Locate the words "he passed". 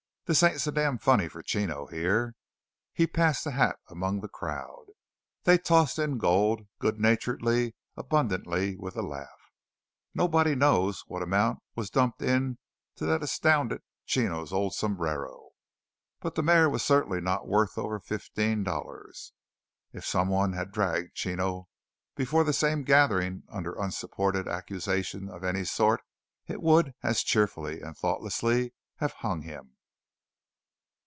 2.93-3.43